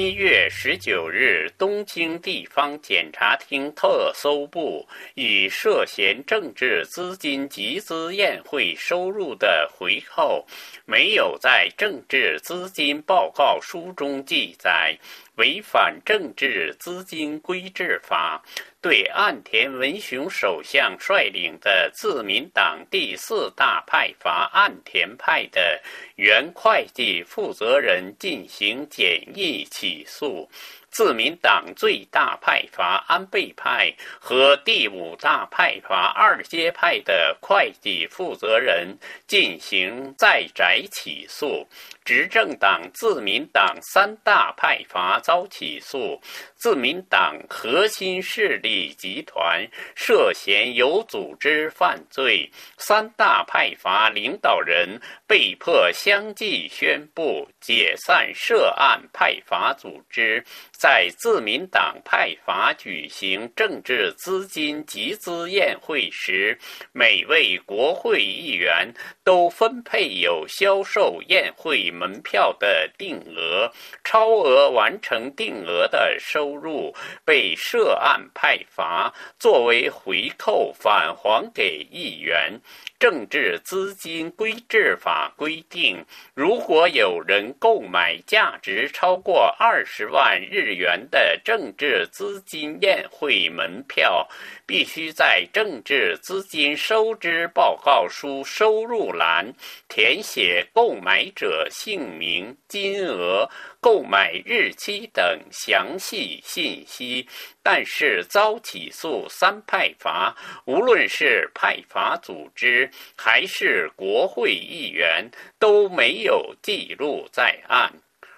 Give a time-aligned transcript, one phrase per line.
[0.00, 10.46] 一月十九日，东京地方检察厅特搜部以涉嫌政治资金集资宴会收入的回扣
[10.86, 14.96] 没有在政治资金报告书中记载，
[15.36, 18.42] 违反政治资金规制法，
[18.80, 25.78] 对岸田文雄首相率领的自民党第四大派阀岸田派的
[26.16, 30.48] 原会计负责人进行简易起诉。
[30.90, 41.66] 自民党最大派阀安倍派和第五大派阀二阶派的会计负责人进行在宅起诉，
[42.04, 46.20] 执政党自民党三大派阀遭起诉，
[46.56, 49.64] 自民党核心势力集团
[49.94, 60.44] 涉嫌有组织犯罪，三大派阀领导人被迫相继宣布解散涉案派阀组织。
[60.80, 66.58] 在自民党派阀举行政治资金集资宴会时，
[66.90, 68.90] 每位国会议员
[69.22, 73.70] 都分配有销售宴会门票的定额，
[74.02, 76.94] 超额完成定额的收入
[77.26, 82.58] 被涉案派阀作为回扣返还给议员。
[83.00, 94.28] 政治资金规制法规定，如果有人购买价值超过二十万日元的政治资金宴会门票，
[94.66, 99.50] 必须在政治资金收支报告书收入栏
[99.88, 103.48] 填写购买者姓名、金额。
[103.82, 107.26] 购买日期等详细信息，
[107.62, 117.92] 但是遭起诉三派阀，无论是派阀组织还是国会议员都没有记录在案。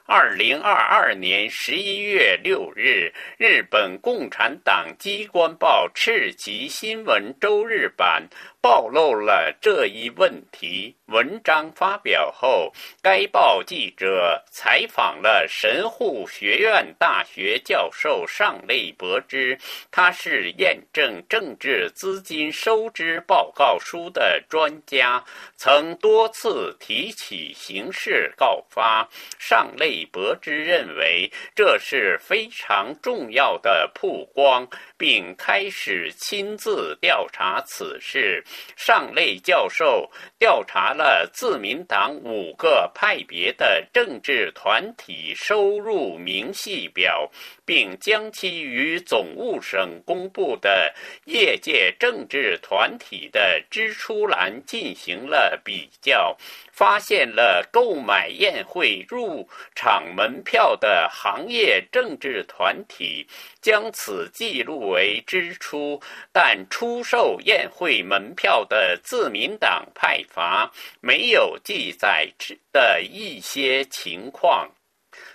[0.05, 8.29] 二零二二年十一月六日，日本共产党机关报赤旗新闻周日版。
[8.63, 10.95] 暴露了这一问题。
[11.07, 19.59] 文章发表后，该报记者采访了神户学院大学教授上内博之，
[19.91, 25.23] 他是验证政治资金收支报告书的专家，
[25.57, 29.07] 曾多次提起刑事告发。
[29.39, 38.43] 上内博之认为这是非常重要的曝光，并开始亲自调查此事。
[38.77, 47.31] 上类教授调查了自民党五个派别的政治团体收入明细表，
[47.65, 56.37] 并将其与总务省公布的业界政治团体的支出栏进行了比较。
[56.75, 63.29] 发现了购买宴会入场门票的行业政治团体
[63.61, 66.01] 将此记录为支出，
[66.33, 70.69] 但出售宴会门票票的自民党派阀
[71.01, 72.29] 没有记载
[72.73, 74.69] 的一些情况。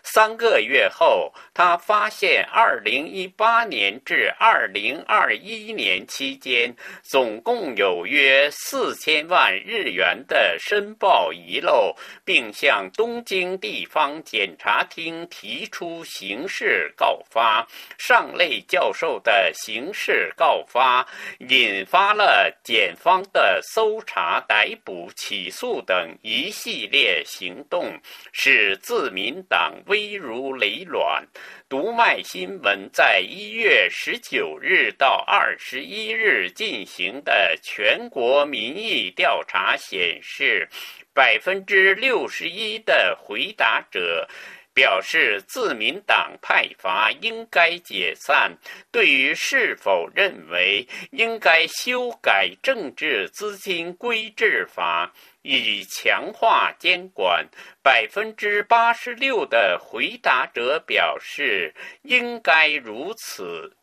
[0.09, 6.73] 三个月后，他发现2018年至2021年期间，
[7.03, 17.67] 总共有约4000万日元的申报遗漏，并向东京地方检察厅提出刑事告发。
[17.97, 21.05] 上类教授的刑事告发
[21.39, 27.93] 引发了检方的搜查、逮捕、起诉等一系列行动，
[28.31, 31.27] 使自民党为危如累卵。
[31.67, 40.69] 读卖新闻在一月十九日到二十一日进行的全国民意调查显示，
[41.15, 44.27] 百分之六十一的回答者
[44.77, 48.55] 表示自民党派阀应该解散。
[48.91, 55.11] 对于是否认为应该修改政治资金规制法，
[55.41, 57.43] 以强化监管，
[57.81, 61.73] 百分之八十六的回答者表示
[62.03, 63.75] 应该如此，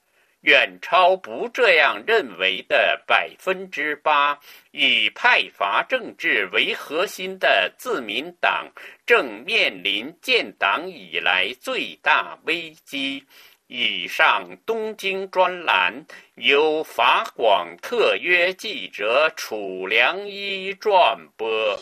[0.45, 4.39] 远超不这样认为的百分之八。
[4.71, 8.71] 以派阀政治为核心的自民党
[9.05, 13.25] 正面临建党以来最大危机。
[13.67, 16.05] 以上东京专栏
[16.35, 21.79] 由法广特约记者楚良一转播。